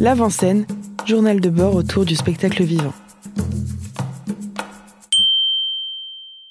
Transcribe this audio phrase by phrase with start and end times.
[0.00, 0.64] L'avant-scène,
[1.04, 2.94] journal de bord autour du spectacle vivant.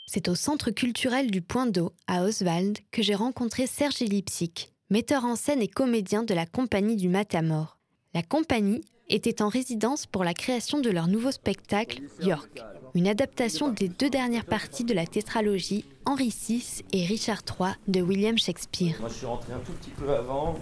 [0.05, 5.25] C'est au Centre culturel du Point d'eau, à Oswald, que j'ai rencontré Serge Lipsic, metteur
[5.25, 7.80] en scène et comédien de la compagnie du Matamor.
[8.14, 12.63] La compagnie était en résidence pour la création de leur nouveau spectacle, York,
[12.93, 18.02] une adaptation des deux dernières parties de la tétralogie Henri VI et Richard III de
[18.04, 18.97] William Shakespeare.
[19.00, 20.54] Moi, je suis rentré un tout petit peu avant,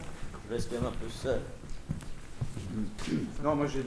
[0.48, 1.42] je laisse même un peu seul.
[3.44, 3.84] Non, moi j'ai.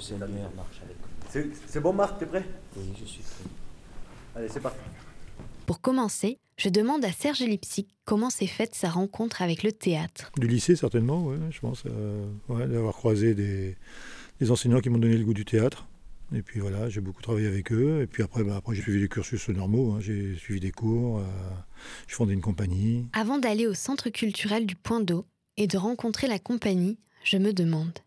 [0.00, 0.96] C'est la meilleure marche avec.
[1.30, 2.44] C'est c'est bon, Marc, t'es prêt?
[2.76, 3.44] Oui, je suis prêt.
[4.36, 4.78] Allez, c'est parti.
[5.66, 10.32] Pour commencer, je demande à Serge Lipsic comment s'est faite sa rencontre avec le théâtre.
[10.36, 11.84] Du lycée, certainement, ouais, je pense.
[11.86, 13.76] euh, ouais, d'avoir croisé des,
[14.40, 15.86] des enseignants qui m'ont donné le goût du théâtre.
[16.34, 18.02] Et puis voilà, j'ai beaucoup travaillé avec eux.
[18.02, 19.92] Et puis après, bah, après j'ai suivi des cursus normaux.
[19.92, 19.98] hein.
[20.00, 21.18] J'ai suivi des cours.
[21.18, 21.22] euh,
[22.08, 23.06] j'ai fondé une compagnie.
[23.12, 25.26] Avant d'aller au centre culturel du Point d'eau
[25.56, 27.98] et de rencontrer la compagnie, je me demande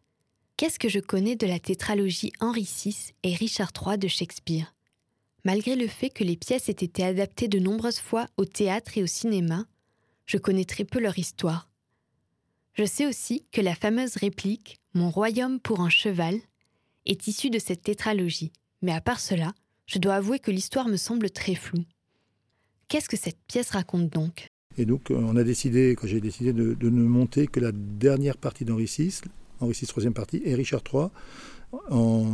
[0.58, 4.74] qu'est-ce que je connais de la tétralogie Henri VI et Richard III de Shakespeare?
[5.46, 9.04] Malgré le fait que les pièces aient été adaptées de nombreuses fois au théâtre et
[9.04, 9.66] au cinéma,
[10.26, 11.70] je connais très peu leur histoire.
[12.74, 16.40] Je sais aussi que la fameuse réplique Mon royaume pour un cheval
[17.06, 19.54] est issue de cette tétralogie, mais à part cela,
[19.86, 21.84] je dois avouer que l'histoire me semble très floue.
[22.88, 24.48] Qu'est-ce que cette pièce raconte donc?
[24.78, 28.38] Et donc, euh, on a décidé, quand j'ai décidé de, ne monter que la dernière
[28.38, 29.22] partie d'Henri VI,
[29.60, 31.08] Henri VI, troisième partie, et Richard III,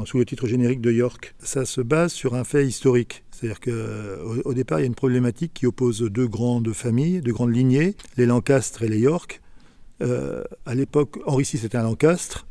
[0.05, 1.33] sous le titre générique de York.
[1.39, 3.23] Ça se base sur un fait historique.
[3.31, 7.31] C'est-à-dire qu'au au départ, il y a une problématique qui oppose deux grandes familles, deux
[7.31, 9.41] grandes lignées, les Lancastre et les York.
[10.01, 12.47] Euh, à l'époque, Henri VI était un Lancastre,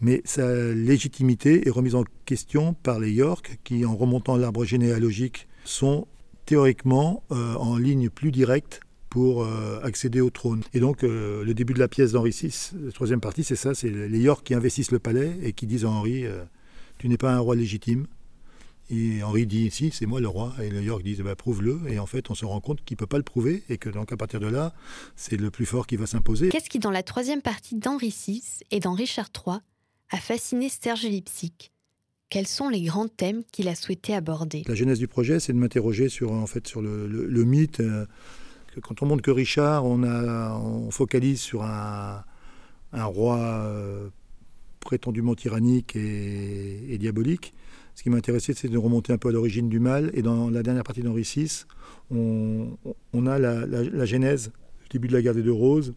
[0.00, 5.48] mais sa légitimité est remise en question par les York, qui, en remontant l'arbre généalogique,
[5.64, 6.06] sont
[6.46, 8.80] théoriquement euh, en ligne plus directe
[9.10, 10.62] pour euh, accéder au trône.
[10.72, 13.74] Et donc, euh, le début de la pièce d'Henri VI, la troisième partie, c'est ça,
[13.74, 16.44] c'est les York qui investissent le palais et qui disent à Henri, euh,
[16.98, 18.06] tu n'es pas un roi légitime.
[18.92, 20.52] Et Henri dit, si, c'est moi le roi.
[20.62, 21.80] Et les York disent, bah, prouve-le.
[21.88, 23.88] Et en fait, on se rend compte qu'il ne peut pas le prouver et que
[23.88, 24.72] donc à partir de là,
[25.16, 26.48] c'est le plus fort qui va s'imposer.
[26.48, 29.58] Qu'est-ce qui, dans la troisième partie d'Henri VI et dans Richard III,
[30.10, 31.70] a fasciné Serge Lipsic?
[32.30, 34.62] Quels sont les grands thèmes qu'il a souhaité aborder?
[34.66, 37.80] La genèse du projet, c'est de m'interroger sur, en fait, sur le, le- le mythe.
[37.80, 38.06] euh,
[38.74, 42.24] que quand on montre que Richard, on, focalise sur un,
[42.92, 44.08] roi euh,
[44.80, 47.54] prétendument tyrannique et, diabolique.
[47.94, 50.10] Ce qui m'intéressait, c'est de remonter un peu à l'origine du mal.
[50.14, 51.64] Et dans la dernière partie d'Henri VI,
[52.10, 55.94] on, a la, la- la genèse du début de la guerre des deux roses.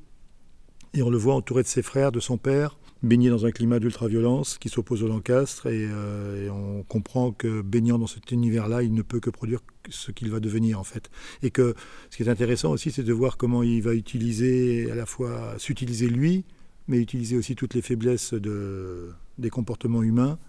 [0.94, 3.80] Et on le voit entouré de ses frères, de son père, baigné dans un climat
[3.80, 5.68] d'ultra-violence qui s'oppose au Lancastre.
[5.68, 9.60] Et, euh, et on comprend que baignant dans cet univers-là, il ne peut que produire
[9.90, 11.12] ce qu'il va devenir en fait.
[11.42, 11.76] Et que
[12.10, 15.56] ce qui est intéressant aussi, c'est de voir comment il va utiliser, à la fois
[15.58, 16.46] s'utiliser lui,
[16.88, 20.40] mais utiliser aussi toutes les faiblesses de, des comportements humains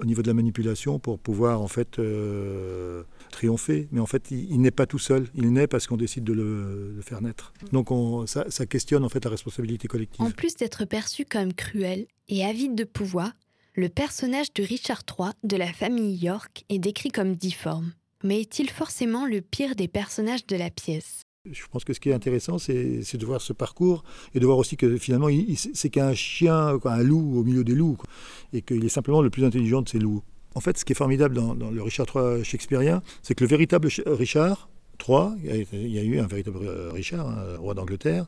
[0.00, 3.88] au niveau de la manipulation pour pouvoir en fait euh, triompher.
[3.92, 5.28] Mais en fait, il, n'est pas tout seul.
[5.34, 7.52] Il naît parce qu'on décide de le, faire naître.
[7.72, 10.24] Donc on- ça, ça questionne en fait la responsabilité collective.
[10.24, 13.32] En plus d'être perçu comme cruel et avide de pouvoir,
[13.74, 17.92] le personnage de Richard III de la famille York est décrit comme difforme.
[18.24, 21.22] Mais est-il forcément le pire des personnages de la pièce?
[21.52, 24.04] Je pense que ce qui est intéressant, c'est de voir ce parcours
[24.34, 25.28] et de voir aussi que finalement,
[25.74, 27.96] c'est qu'un chien, un loup au milieu des loups,
[28.52, 30.22] et qu'il est simplement le plus intelligent de ces loups.
[30.54, 33.90] En fait, ce qui est formidable dans, le Richard III shakespearien, c'est que le véritable
[33.90, 34.68] Ch- Richard
[35.06, 35.30] III,
[35.72, 36.58] il y a- eu un véritable
[36.92, 38.26] Richard, hein, roi d'Angleterre,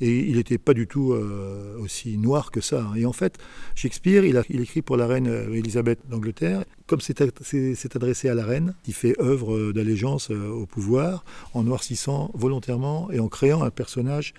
[0.00, 2.86] et il n'était pas du tout euh, aussi noir que ça.
[2.96, 3.38] Et en fait,
[3.74, 6.64] Shakespeare, il, écrit pour la reine euh, Élisabeth d'Angleterre.
[6.86, 11.64] Comme c'est adressé à la reine, il fait œuvre euh, d'allégeance euh, au pouvoir en
[11.64, 14.34] noircissant volontairement et en créant un personnage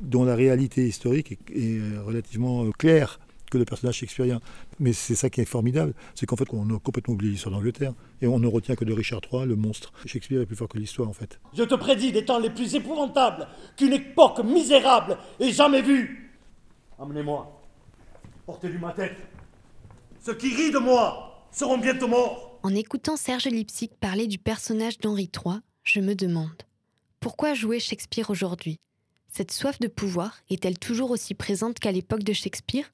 [0.00, 3.20] dont la réalité historique est, relativement euh, claire
[3.54, 4.40] que le personnage shakespearien.
[4.80, 7.94] Mais c'est ça qui est formidable, c'est qu'en fait on a complètement oublié l'histoire d'Angleterre
[8.20, 9.92] et on ne retient que de Richard III, le monstre.
[10.04, 11.40] Shakespeare est plus fort que l'histoire en fait.
[11.54, 16.32] Je te prédis des temps les plus épouvantables qu'une époque misérable ait jamais vue.
[16.98, 17.62] Amenez-moi.
[18.46, 19.16] Portez-lui ma tête.
[20.20, 22.58] Ceux qui rient de moi seront bientôt morts.
[22.62, 26.62] En écoutant Serge Lipsic parler du personnage d'Henri III, je me demande
[27.20, 28.76] pourquoi jouer Shakespeare aujourd'hui?
[29.28, 32.93] Cette soif de pouvoir est-elle toujours aussi présente qu'à l'époque de Shakespeare?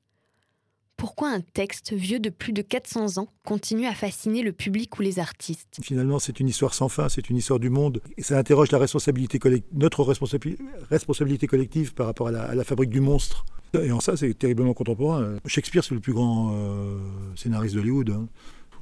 [1.01, 5.03] Pourquoi un texte vieux de plus de 400 ans continue à fasciner le public ou
[5.03, 5.79] les artistes?
[5.83, 8.03] Finalement, c'est une histoire sans fin, c'est une histoire du monde.
[8.19, 9.39] Ça interroge la responsabilité
[9.73, 10.59] notre responsabi-
[10.91, 13.47] responsabilité collective par rapport à la, à la fabrique du monstre.
[13.81, 15.37] Et en ça, c'est terriblement contemporain.
[15.47, 16.99] Shakespeare, c'est le plus grand euh,
[17.35, 18.11] scénariste d'Hollywood.
[18.11, 18.29] hein.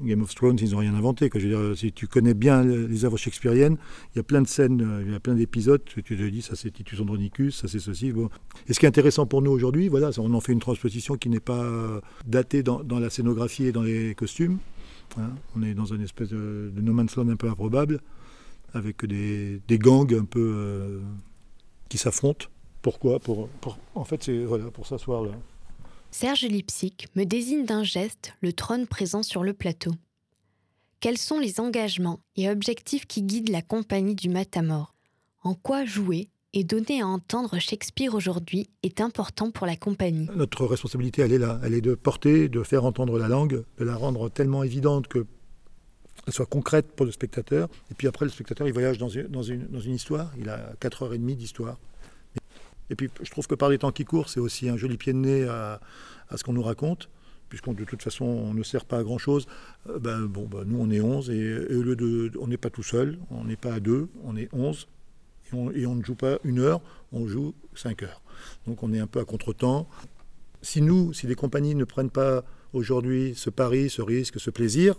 [0.03, 1.31] Game of Thrones, ils n'ont rien inventé.
[1.31, 1.41] Quoi.
[1.41, 3.77] Je veux dire, si tu connais bien les œuvres shakespeariennes,
[4.15, 6.43] il y a plein de scènes, euh, il y a plein d'épisodes, tu te dis,
[6.43, 8.13] ça c'est Titus Andronicus, ça c'est ceci.
[8.13, 8.29] Bon.
[8.69, 11.29] Et ce qui est intéressant pour nous aujourd'hui, voilà, on en fait une transposition qui
[11.29, 14.59] n'est pas datée dans, la scénographie et dans les costumes.
[15.19, 15.31] Hein.
[15.57, 18.01] On est dans une espèce de, no man's land un peu improbable,
[18.75, 21.01] avec des, gangs un peu euh,
[21.89, 22.47] qui s'affrontent.
[22.83, 23.19] Pourquoi?
[23.19, 25.33] Pour, pour, En fait, c'est voilà, pour s'asseoir là.
[26.11, 29.93] Serge Lipsic me désigne d'un geste le trône présent sur le plateau.
[31.01, 34.95] Quels sont les engagements et objectifs qui guident la compagnie du Matamor?
[35.45, 40.29] En quoi jouer et donner à entendre Shakespeare aujourd'hui est important pour la compagnie?
[40.35, 41.61] Notre responsabilité, elle est là.
[41.63, 45.27] Elle est de porter, de faire entendre la langue, de la rendre tellement évidente que
[46.27, 47.69] elle soit concrète pour le spectateur.
[47.91, 50.33] Et puis après, le spectateur, il voyage dans une, dans une, dans une histoire.
[50.39, 51.79] Il a 4h30 d'histoire.
[52.91, 55.13] Et puis je trouve que par les temps qui courent, c'est aussi un joli pied
[55.13, 55.81] de nez à,
[56.35, 57.09] ce qu'on nous raconte,
[57.49, 59.47] puisqu'on de toute façon on ne sert pas à grand chose.
[59.89, 62.33] Euh, ben, bon, ben, nous on est 11 et, au lieu de.
[62.41, 64.89] On n'est pas tout seul, on n'est pas à deux, on est 11
[65.75, 68.21] et on, ne joue pas une heure, on joue 5 heures.
[68.67, 69.89] Donc on est un peu à contre-temps.
[70.61, 72.45] Si nous, si les compagnies ne prennent pas
[72.75, 74.95] aujourd'hui ce pari, ce risque, ce plaisir,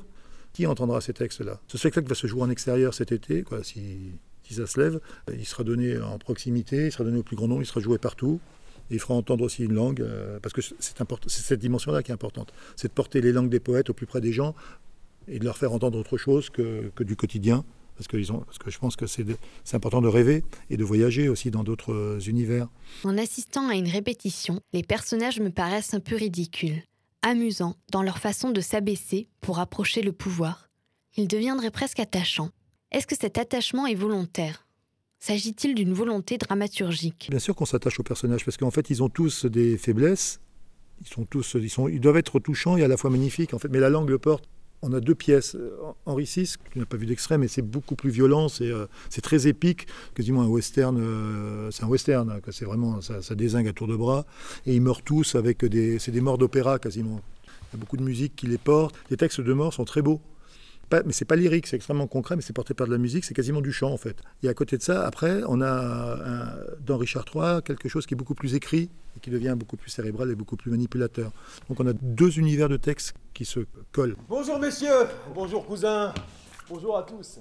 [0.53, 1.59] qui entendra ces textes-là?
[1.67, 4.13] Ce spectacle va se jouer en extérieur cet été, quoi, si,
[4.49, 4.99] si ça se lève.
[5.31, 7.97] Il sera donné en proximité, il sera donné au plus grand nombre, il sera joué
[7.97, 8.39] partout.
[8.91, 12.51] Il fera entendre aussi une langue, euh, parce que c'est cette dimension-là qui est importante.
[12.75, 14.55] C'est de porter les langues des poètes au plus près des gens
[15.27, 17.63] et de leur faire entendre autre chose que, du quotidien.
[17.95, 19.25] Parce que, parce que je pense que c'est
[19.73, 22.67] important de rêver et de voyager aussi dans d'autres univers.
[23.03, 26.81] En assistant à une répétition, les personnages me paraissent un peu ridicules,
[27.21, 30.69] amusants dans leur façon de s'abaisser pour approcher le pouvoir.
[31.17, 32.49] Ils deviendraient presque attachants.
[32.91, 34.65] Est-ce que cet attachement est volontaire?
[35.19, 37.27] S'agit-il d'une volonté dramaturgique?
[37.29, 40.39] Bien sûr qu'on s'attache aux personnages parce qu'en fait ils ont tous des faiblesses.
[41.01, 43.59] Ils sont tous, ils sont, ils doivent être touchants et à la fois magnifiques en
[43.59, 43.67] fait.
[43.67, 44.45] Mais la langue le porte.
[44.81, 45.55] On a deux pièces.
[46.05, 48.87] Henri VI, tu n'as pas vu d'extrait, mais c'est beaucoup plus violent, c'est euh,
[49.21, 50.97] très épique, quasiment un western.
[50.99, 54.25] Euh, c'est un western, c'est vraiment ça, ça, désingue à tour de bras.
[54.65, 57.21] Et ils meurent tous avec des, c'est des morts d'opéra quasiment.
[57.45, 58.95] Il y a beaucoup de musique qui les porte.
[59.11, 60.21] Les textes de mort sont très beaux
[60.89, 63.23] pas, mais c'est pas lyrique, c'est extrêmement concret, mais c'est porté par de la musique,
[63.25, 64.17] c'est quasiment du chant en fait.
[64.43, 66.55] Et à côté de ça, après, on a
[66.85, 69.89] dans Richard III quelque chose qui est beaucoup plus écrit et qui devient beaucoup plus
[69.89, 71.31] cérébral et beaucoup plus manipulateur.
[71.69, 74.15] Donc on a deux univers de textes qui se collent.
[74.27, 76.13] Bonjour messieurs, bonjour cousins,
[76.69, 77.39] bonjour à tous.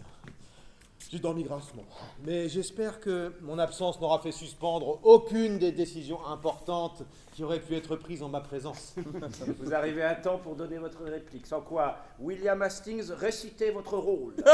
[1.11, 1.85] J'ai dormi grassement,
[2.27, 7.03] mais j'espère que mon absence n'aura fait suspendre aucune des décisions importantes
[7.33, 8.95] qui auraient pu être prises en ma présence.
[9.59, 14.35] Vous arrivez à temps pour donner votre réplique, sans quoi William Hastings récitait votre rôle.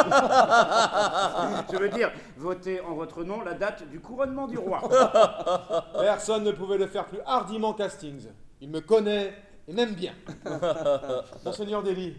[1.73, 4.81] Je veux dire, votez en votre nom la date du couronnement du roi.
[5.99, 8.29] Personne ne pouvait le faire plus hardiment qu'Hastings.
[8.61, 9.35] Il me connaît
[9.67, 10.13] et m'aime bien.
[11.45, 12.15] Monseigneur Daly,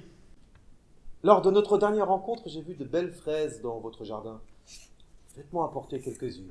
[1.26, 4.40] lors de notre dernière rencontre, j'ai vu de belles fraises dans votre jardin.
[5.34, 6.50] Faites-moi apporter quelques-unes.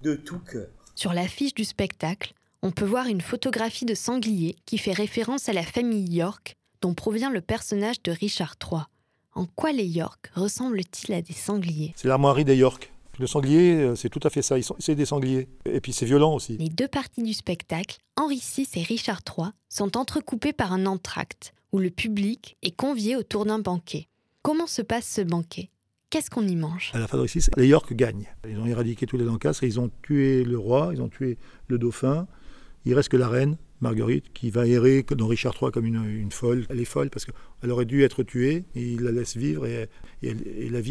[0.00, 0.68] De tout cœur.
[0.94, 2.32] Sur l'affiche du spectacle,
[2.62, 6.94] on peut voir une photographie de sanglier qui fait référence à la famille York, dont
[6.94, 8.84] provient le personnage de Richard III.
[9.34, 11.92] En quoi les York ressemblent-ils à des sangliers?
[11.94, 12.90] C'est l'armoirie des York.
[13.18, 14.56] Le sanglier, c'est tout à fait ça.
[14.78, 15.46] C'est des sangliers.
[15.66, 16.56] Et puis c'est violent aussi.
[16.56, 21.52] Les deux parties du spectacle, Henri VI et Richard III, sont entrecoupées par un entracte
[21.72, 24.08] où le public est convié autour d'un banquet.
[24.42, 25.70] Comment se passe ce banquet?
[26.10, 26.90] Qu'est-ce qu'on y mange?
[26.92, 28.26] À la fin de Récit, les York gagnent.
[28.48, 31.38] Ils ont éradiqué tous les Lancastres, ils ont tué le roi, ils ont tué
[31.68, 32.26] le dauphin.
[32.84, 36.66] Il reste que la reine, Marguerite, qui va errer dans Richard III comme une, folle.
[36.68, 39.88] Elle est folle parce qu'elle aurait dû être tuée, et il la laisse vivre, et,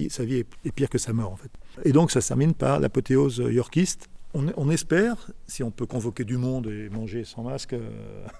[0.09, 1.51] sa vie est, est, pire que sa mort, en fait.
[1.83, 5.15] Et donc, ça se termine par l'apothéose yorkiste, on, on, espère,
[5.47, 7.89] si on peut convoquer du monde et manger sans masque euh,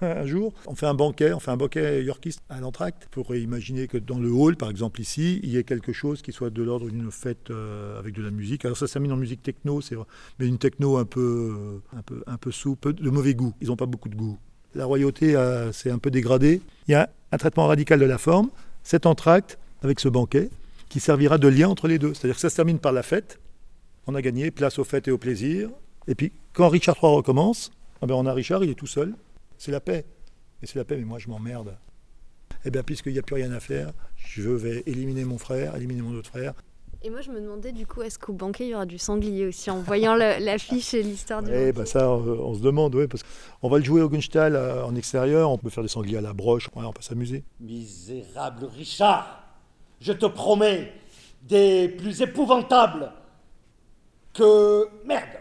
[0.00, 3.88] un jour, on fait un banquet, on fait un banquet yorkiste à l'entracte pour imaginer
[3.88, 6.62] que dans le hall, par exemple ici, il y ait quelque chose qui soit de
[6.62, 8.64] l'ordre d'une fête euh, avec de la musique.
[8.64, 9.96] Alors ça termine en musique techno, c'est
[10.38, 13.54] mais une techno un peu, un peu, un peu soupe, de mauvais goût.
[13.60, 14.38] Ils n'ont pas beaucoup de goût.
[14.74, 15.34] La royauté
[15.72, 16.62] s'est un peu dégradée.
[16.86, 18.50] Il y a un traitement radical de la forme.
[18.84, 20.50] Cet entracte avec ce banquet
[20.88, 22.14] qui servira de lien entre les deux.
[22.14, 23.40] C'est-à-dire que ça se termine par la fête
[24.06, 25.70] on a gagné, place aux fêtes et au plaisir.
[26.06, 27.70] Et puis, quand Richard III recommence,
[28.02, 29.14] eh ben on a Richard, il est tout seul.
[29.58, 30.04] C'est la paix.
[30.62, 31.76] Et c'est la paix, mais moi, je m'emmerde.
[32.64, 36.02] Eh bien, puisqu'il n'y a plus rien à faire, je vais éliminer mon frère, éliminer
[36.02, 36.54] mon autre frère.
[37.02, 39.46] Et moi, je me demandais, du coup, est-ce qu'au banquet, il y aura du sanglier
[39.46, 43.06] aussi, en voyant l'affiche et l'histoire du Eh ben ça, on, on, se demande, oui,
[43.06, 46.18] parce qu'on va le jouer au Gunstall euh, en extérieur, on peut faire des sangliers
[46.18, 47.42] à la broche, ouais, on peut s'amuser.
[47.58, 49.42] Misérable Richard,
[50.00, 50.92] je te promets
[51.42, 53.12] des plus épouvantables
[54.34, 54.88] que...
[55.04, 55.40] Merde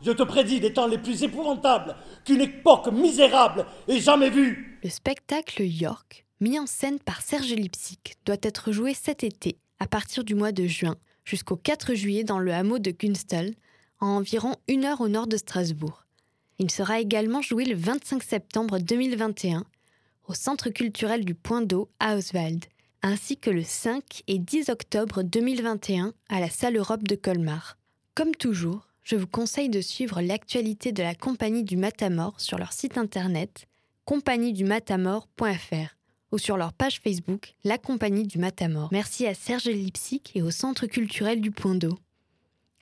[0.00, 4.78] Je te prédis, des temps les plus épouvantables qu'une époque misérable ait jamais vus.
[4.82, 9.86] Le spectacle York, mis en scène par Serge Lipsic, doit être joué cet été, à
[9.86, 13.54] partir du mois de juin, jusqu'au 4 juillet dans le hameau de Gunstel,
[14.00, 16.04] à environ une heure au nord de Strasbourg.
[16.58, 19.64] Il sera également joué le 25 septembre 2021
[20.26, 22.64] au Centre culturel du Point d'eau à Oswald,
[23.04, 27.76] ainsi que le 5 et 10 octobre 2021 à la Salle Europe de Colmar.
[28.14, 32.72] Comme toujours, je vous conseille de suivre l'actualité de la Compagnie du Matamor sur leur
[32.72, 33.66] site internet
[34.06, 35.96] compagniedumatamor.fr
[36.32, 38.88] ou sur leur page Facebook La Compagnie du Matamor.
[38.90, 41.98] Merci à Serge Lipsic et au Centre culturel du Point d'eau.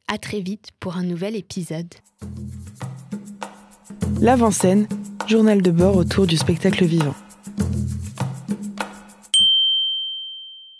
[0.06, 1.92] À très vite pour un nouvel épisode.
[4.20, 4.86] L'avant-scène,
[5.26, 7.14] journal de bord autour du spectacle vivant.